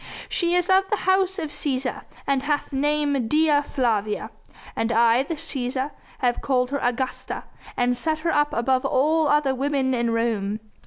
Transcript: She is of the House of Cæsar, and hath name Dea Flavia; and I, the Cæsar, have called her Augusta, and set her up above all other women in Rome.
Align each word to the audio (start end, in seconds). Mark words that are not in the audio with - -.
She 0.27 0.55
is 0.55 0.67
of 0.67 0.89
the 0.89 0.95
House 1.05 1.37
of 1.37 1.51
Cæsar, 1.51 2.05
and 2.25 2.41
hath 2.41 2.73
name 2.73 3.27
Dea 3.27 3.61
Flavia; 3.61 4.31
and 4.75 4.91
I, 4.91 5.21
the 5.21 5.35
Cæsar, 5.35 5.91
have 6.17 6.41
called 6.41 6.71
her 6.71 6.79
Augusta, 6.81 7.43
and 7.77 7.95
set 7.95 8.17
her 8.25 8.33
up 8.33 8.51
above 8.51 8.83
all 8.83 9.27
other 9.27 9.53
women 9.53 9.93
in 9.93 10.09
Rome. 10.09 10.59